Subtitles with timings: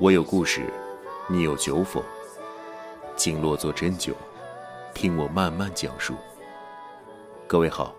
[0.00, 0.62] 我有故事，
[1.28, 2.02] 你有酒否？
[3.18, 4.16] 请落座斟酒，
[4.94, 6.16] 听我慢慢讲述。
[7.46, 7.94] 各位好，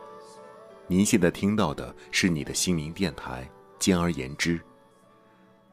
[0.88, 3.48] 您现在听到的是你的心灵电台，
[3.78, 4.60] 简而言之，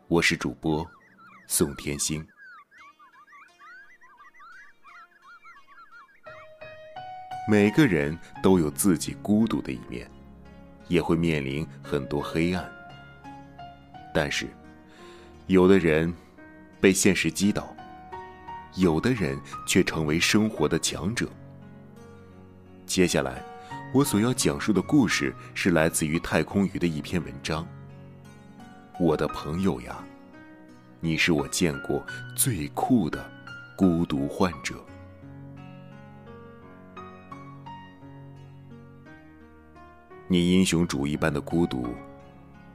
[0.07, 0.87] 我是主播
[1.47, 2.23] 宋天星。
[7.51, 10.07] 每个人都有自己孤独的一面，
[10.89, 12.71] 也会面临很多黑暗。
[14.13, 14.47] 但是，
[15.49, 16.13] 有的人
[16.79, 17.75] 被现实击倒，
[18.75, 21.27] 有的人却成为生活的强者。
[22.85, 23.43] 接下来，
[23.95, 27.67] 我所要讲述的故事是来自于太空鱼的一篇文章。
[29.01, 30.05] 我的朋友呀，
[31.01, 32.05] 你是我见过
[32.37, 33.27] 最酷的
[33.75, 34.75] 孤独患者。
[40.27, 41.87] 你英雄主义般的孤独，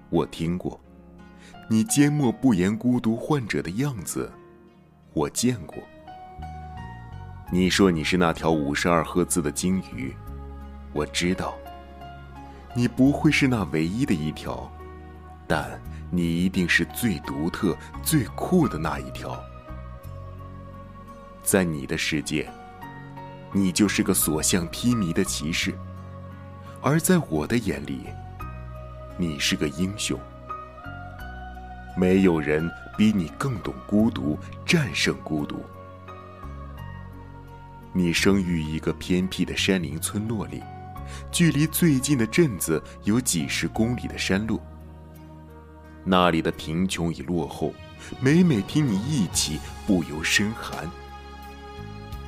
[0.10, 0.80] 我听过；
[1.74, 4.32] 你缄默不言孤独患者的样子，
[5.12, 5.82] 我见过。
[7.52, 10.16] 你说你是那条五十二赫兹的鲸鱼，
[10.94, 11.58] 我知道。
[12.76, 14.72] 你不会是那唯一的一条，
[15.48, 19.44] 但你一定是最独特、最酷的那一条。
[21.42, 22.48] 在你的世界，
[23.52, 25.76] 你就是个所向披靡的骑士。
[26.84, 28.04] 而在我的眼里，
[29.18, 30.20] 你是个英雄。
[31.96, 35.64] 没有人比你更懂孤独，战胜孤独。
[37.94, 40.64] 你生于一个偏僻的山林村落里，
[41.32, 44.60] 距离最近的镇子有几十公里的山路。
[46.04, 47.72] 那里的贫穷与落后，
[48.20, 50.90] 每每听你一起，不由身寒。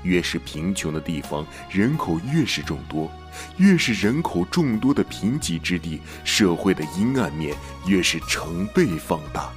[0.03, 3.09] 越是贫穷的地方，人口越是众多；
[3.57, 9.51] 越是人口众多的贫瘠之地，社会的阴暗面越是成倍放大。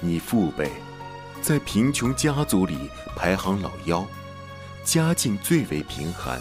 [0.00, 0.70] 你父辈
[1.42, 4.06] 在贫穷家族里排行老幺，
[4.84, 6.40] 家境最为贫寒，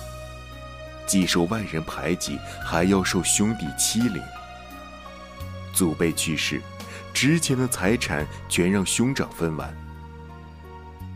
[1.06, 4.22] 既受外人排挤，还要受兄弟欺凌。
[5.74, 6.62] 祖辈去世，
[7.13, 9.74] 值钱的财产全让兄长分完。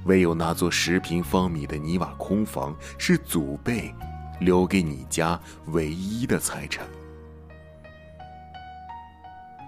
[0.05, 3.93] 唯有那座十平方米的泥瓦空房是祖辈
[4.39, 6.85] 留给你家唯一的财产。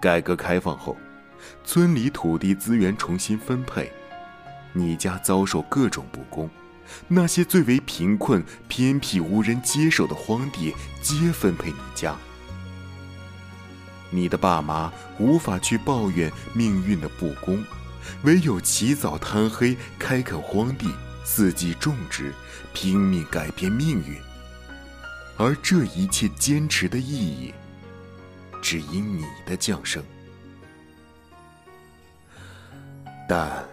[0.00, 0.96] 改革开放后，
[1.64, 3.90] 村里土地资源重新分配，
[4.72, 6.48] 你家遭受各种不公，
[7.08, 12.14] 那些最为贫困、偏僻、无人接手的荒地皆分配你家。
[14.10, 17.64] 你的爸妈无法去抱怨命运的不公。
[18.22, 20.90] 唯有起早贪黑，开垦荒地，
[21.24, 22.32] 四季种植，
[22.72, 24.16] 拼命改变命运。
[25.36, 27.52] 而这一切坚持的意义，
[28.62, 30.02] 只因你的降生。
[33.28, 33.64] 但，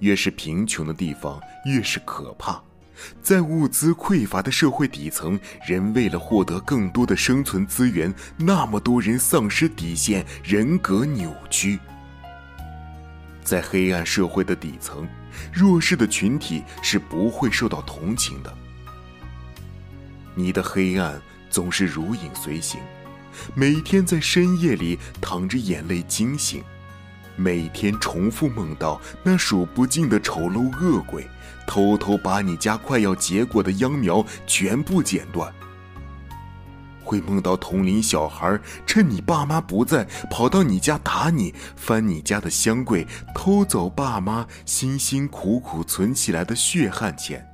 [0.00, 2.60] 越是贫穷的地方，越是可怕。
[3.22, 11.78] 在物资匮乏的社会底层，人为了获得更多的生存资源，那么多人丧失底线，人格扭曲。
[13.48, 15.08] 在黑暗社会的底层，
[15.50, 18.54] 弱势的群体是不会受到同情的。
[20.34, 22.78] 你的黑暗总是如影随形，
[23.54, 26.62] 每天在深夜里淌着眼泪惊醒，
[27.36, 31.26] 每天重复梦到那数不尽的丑陋恶鬼，
[31.66, 35.50] 偷偷把你家快要结果的秧苗全部剪断。
[37.08, 47.48] 会梦到同龄小孩趁你爸妈不在，跑到你家打你，翻你家的箱柜，偷走爸妈辛辛苦苦存起来的血汗钱。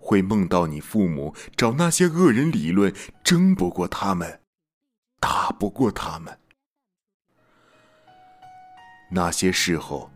[0.00, 2.90] 会梦到你父母找那些恶人理论，
[3.22, 4.40] 争不过他们，
[5.20, 6.38] 打不过他们。
[9.10, 10.10] 那些事后，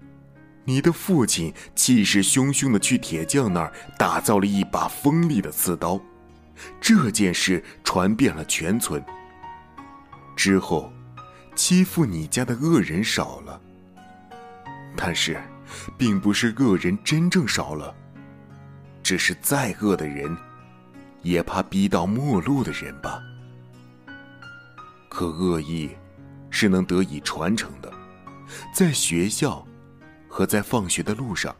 [0.65, 6.01] 你的父亲气势汹汹的去铁匠那儿打造了一把锋利的刺刀。
[6.81, 9.05] 这件事传遍了全村。
[10.37, 10.93] 之后，
[11.55, 13.61] 欺负你家的恶人少了，
[14.97, 15.41] 但是，
[15.97, 17.95] 并不是恶人真正少了，
[19.03, 20.37] 只是再恶的人，
[21.23, 23.21] 也怕逼到末路的人吧。
[25.09, 25.91] 可恶意，
[26.51, 27.91] 是能得以传承的，
[28.75, 29.67] 在学校，
[30.29, 31.57] 和在放学的路上。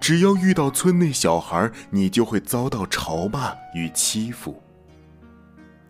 [0.00, 4.62] 只要遇到村内小孩，你就会遭到嘲骂与欺负。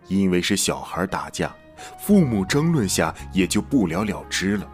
[0.07, 1.53] 因为是小孩打架，
[1.99, 4.67] 父母争论下也就不了了之了，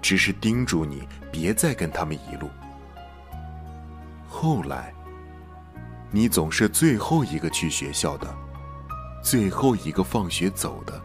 [0.00, 2.48] 只是叮嘱你别再跟他们一路。
[4.28, 4.92] 后来，
[6.10, 8.34] 你总是最后一个去学校的，
[9.22, 11.00] 最后一个放学走的。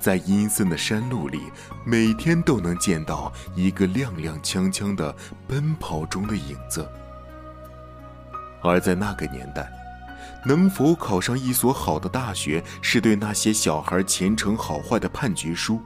[0.00, 1.38] 在阴森的山路里，
[1.84, 5.14] 每天都能见到一个踉踉跄跄的
[5.46, 6.88] 奔跑中的影子。
[8.62, 9.70] 而在那个年代，
[10.44, 15.80] 能否考上一所好的大学，是对那些小孩前程好坏的判决书。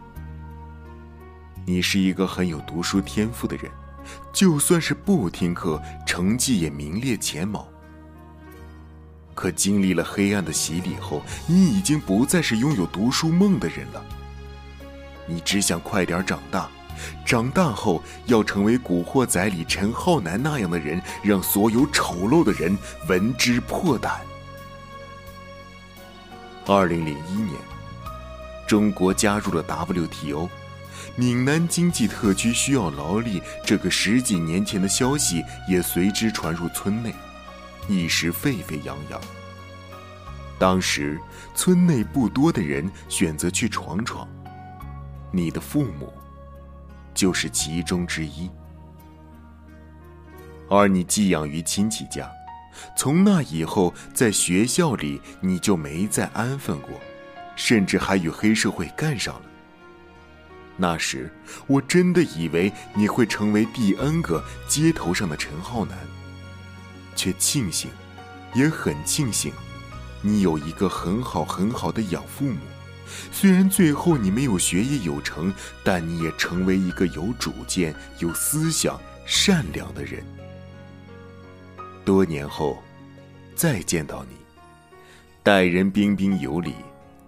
[1.67, 3.71] 你是一个很有读书天赋的人，
[4.33, 7.67] 就算是不听课，成绩也名列前茅。
[9.35, 14.05] 可经历了黑暗的洗礼后，你已经不再是拥有读书梦的人了。
[15.27, 16.69] 你只想快点长大，
[17.25, 22.77] 长大后要成为《古惑仔》里陈浩南那样的人，让所有丑陋的人
[23.09, 24.21] 闻之破胆。
[26.67, 27.55] 二零零一年，
[28.67, 30.49] 中国加入了 WTO，
[31.17, 37.15] 闽南经济特区需要劳力，这个十几年前的消息也随之传入村内。
[37.89, 39.21] 一时沸沸扬扬。
[40.59, 41.21] 当时
[41.55, 44.27] 村内不多的人选择去闯闯，
[45.33, 46.13] 你的父母
[47.13, 48.49] 就是其中之一。
[50.69, 52.31] 而你寄养于亲戚家，
[52.97, 56.91] 从那以后，在学校里你就没再安分过，
[57.57, 59.43] 甚至还与黑社会干上了。
[60.77, 61.31] 那时
[61.67, 65.97] 我真的以为你会成为第 N 个街头上的陈浩南。
[67.15, 67.91] 却庆幸，
[68.55, 69.53] 也很庆幸，
[70.23, 72.59] 你有一个很好很好的养父母。
[73.31, 75.53] 虽然最后你没有学业有成，
[75.85, 80.25] 但你也成为一个有主见、有思想、善良的人。
[82.05, 82.83] 多年后，
[83.55, 84.37] 再见到你，
[85.43, 86.75] 待人彬彬有礼，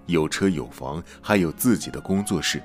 [0.06, 2.62] 有车有房，还有自己的工作室。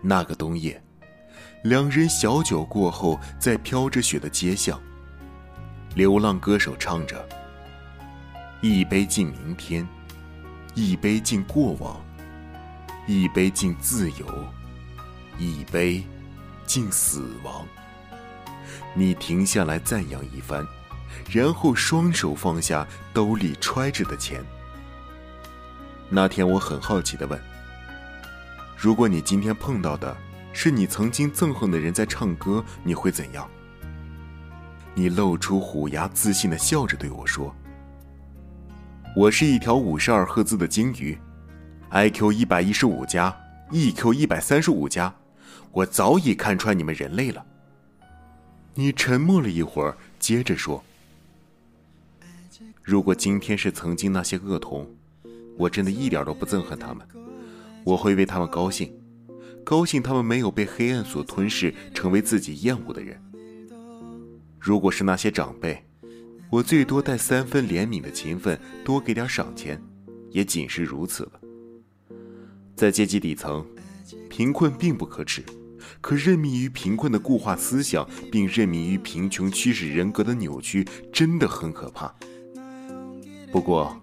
[0.00, 0.82] 那个冬夜，
[1.64, 4.80] 两人小酒过后，在飘着雪的街巷。
[5.94, 7.28] 流浪歌手唱着
[8.62, 9.86] ：“一杯敬明天，
[10.74, 12.00] 一杯敬过往，
[13.06, 14.26] 一杯敬自由，
[15.38, 16.02] 一杯
[16.64, 17.66] 敬死亡。”
[18.94, 20.66] 你停下来赞扬一番，
[21.30, 24.42] 然后双手放下兜里揣着的钱。
[26.08, 27.38] 那天我很好奇的问
[28.76, 30.16] ：“如果你今天碰到的
[30.54, 33.46] 是你曾经憎恨的人在唱歌，你会怎样？”
[34.94, 37.54] 你露出虎牙，自信的笑着对我说
[39.16, 41.18] ：“我是一条五十二赫兹的鲸鱼
[41.90, 43.34] ，IQ 一百一十五加
[43.70, 45.14] ，EQ 一百三十五加，
[45.70, 47.42] 我早已看穿你们人类了。”
[48.74, 50.84] 你沉默了一会儿，接着说
[52.84, 54.86] ：“如果今天是曾经那些恶童，
[55.56, 57.06] 我真的一点都不憎恨他们，
[57.82, 58.94] 我会为他们高兴，
[59.64, 63.18] 高兴他们没有被黑暗所吞噬，成为自己厌恶的人。”
[64.62, 65.84] 如果是那些长辈，
[66.48, 69.82] 我最多带三分怜悯的勤奋，多给点赏钱，
[70.30, 71.32] 也仅是如此了。
[72.76, 73.66] 在阶级底层，
[74.30, 75.42] 贫困并不可耻，
[76.00, 82.14] 可任命于贫困的固化思想，并任命于贫穷驱使人格的扭曲，真的很可怕。
[83.50, 84.00] 不过，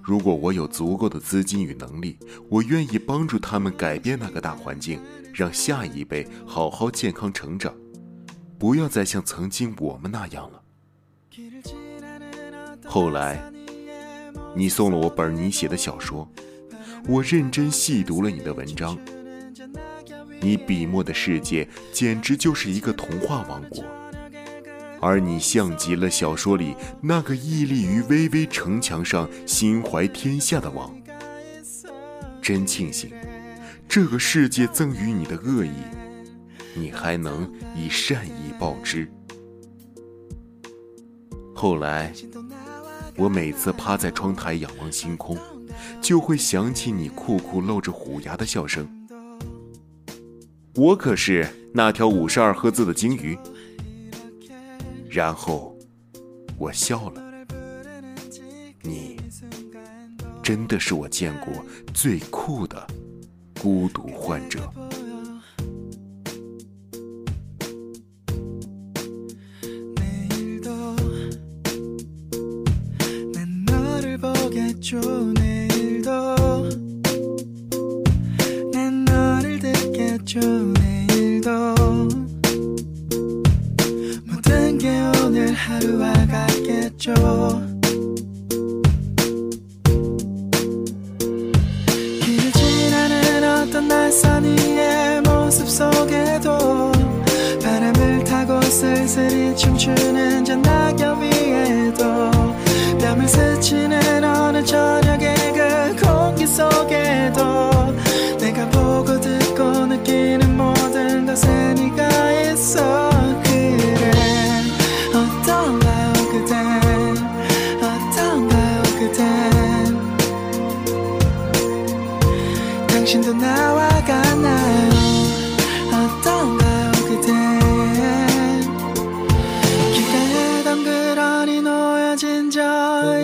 [0.00, 2.16] 如果我有足够的资金与能力，
[2.48, 5.00] 我愿意帮助他们改变那个大环境，
[5.34, 7.74] 让下一辈好好健康成长。
[8.60, 10.62] 不要再像曾经我们那样了。
[12.84, 13.42] 后来，
[14.54, 16.28] 你送了我本你写的小说，
[17.08, 18.98] 我认真细读了你的文章。
[20.42, 23.82] 你笔墨的世界简直就是一个童话王国，
[25.00, 30.94] 而你像极了小说里那个屹立于巍巍城墙上、心怀天下的王。
[32.42, 33.10] 真庆幸，
[33.88, 35.72] 这个世界赠予你的恶意。
[36.74, 39.10] 你还能以善意报之。
[41.54, 42.12] 后来，
[43.16, 45.36] 我每次趴在窗台仰望星空，
[46.00, 48.88] 就会想起你酷酷露着虎牙的笑声。
[50.74, 53.36] 我可是那条五十二赫兹的鲸鱼。
[55.10, 55.76] 然后，
[56.56, 57.22] 我笑了。
[58.82, 59.16] 你，
[60.42, 61.52] 真的是我见过
[61.92, 62.86] 最酷的
[63.60, 64.72] 孤独患者。
[85.60, 87.12] 하루와 같겠죠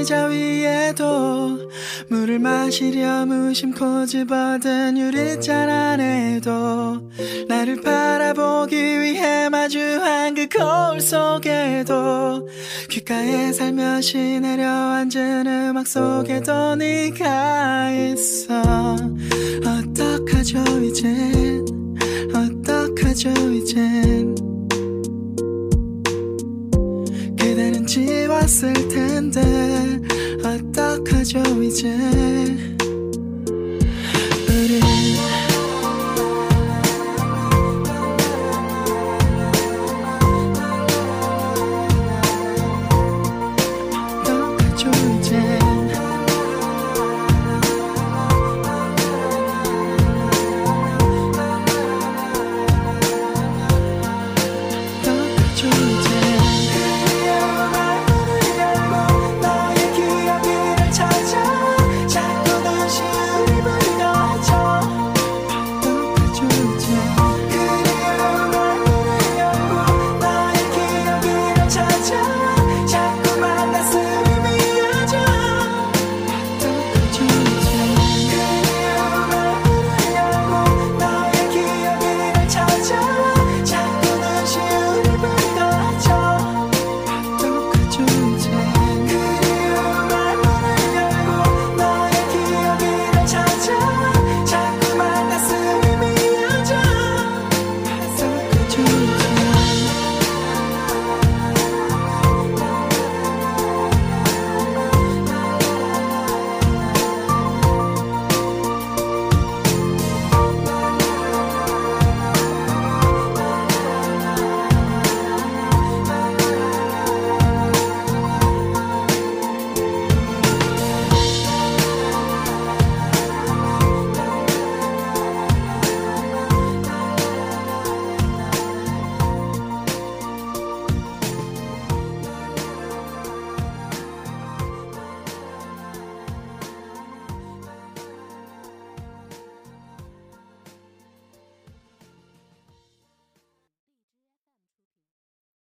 [0.07, 1.69] 의자 위에도
[2.09, 7.11] 물을 마시려 무심코 집어든 유리잔 안에도
[7.49, 12.49] 나를 바라보기 위해 마주한 그 거울 속에도
[12.89, 18.63] 귓가에 살며시 내려앉은 음악 속에도 네가 있어.
[19.67, 21.65] 어떡하죠 이젠?
[22.33, 24.37] 어떡하죠 이젠?
[27.37, 29.06] 그대는 지웠을 텐
[31.27, 32.76] 就一见。